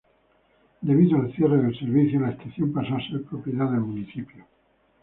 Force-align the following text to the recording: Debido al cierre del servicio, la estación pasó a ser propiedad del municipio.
Debido 0.81 1.19
al 1.19 1.31
cierre 1.35 1.61
del 1.61 1.77
servicio, 1.77 2.19
la 2.19 2.31
estación 2.31 2.73
pasó 2.73 2.95
a 2.95 3.07
ser 3.07 3.21
propiedad 3.23 3.69
del 3.69 3.81
municipio. 3.81 4.43